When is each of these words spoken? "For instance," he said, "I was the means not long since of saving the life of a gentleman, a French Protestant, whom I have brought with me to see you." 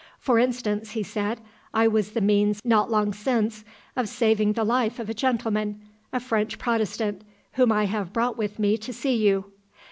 "For 0.17 0.39
instance," 0.39 0.93
he 0.93 1.03
said, 1.03 1.41
"I 1.75 1.87
was 1.87 2.13
the 2.13 2.21
means 2.21 2.59
not 2.65 2.89
long 2.89 3.13
since 3.13 3.63
of 3.95 4.09
saving 4.09 4.53
the 4.53 4.63
life 4.63 4.97
of 4.97 5.11
a 5.11 5.13
gentleman, 5.13 5.79
a 6.11 6.19
French 6.19 6.57
Protestant, 6.57 7.21
whom 7.51 7.71
I 7.71 7.83
have 7.85 8.11
brought 8.11 8.35
with 8.35 8.57
me 8.57 8.79
to 8.79 8.91
see 8.93 9.15
you." 9.15 9.51